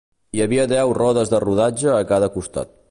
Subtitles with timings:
[0.37, 2.79] Hi havia deu rodes de rodatge a cada costat.